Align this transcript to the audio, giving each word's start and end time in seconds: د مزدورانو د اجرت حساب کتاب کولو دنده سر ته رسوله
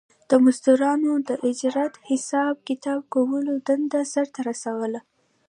د 0.29 0.31
مزدورانو 0.43 1.11
د 1.27 1.29
اجرت 1.49 1.93
حساب 2.09 2.55
کتاب 2.67 2.99
کولو 3.13 3.53
دنده 3.67 4.01
سر 4.13 4.25
ته 4.33 4.39
رسوله 4.49 4.99